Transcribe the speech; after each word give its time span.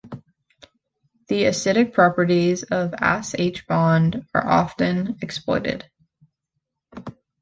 The 1.27 1.43
acidic 1.43 1.93
properties 1.93 2.63
of 2.63 2.89
the 2.89 3.03
As-H 3.05 3.67
bond 3.67 4.25
are 4.33 4.43
often 4.47 5.19
exploited. 5.21 5.91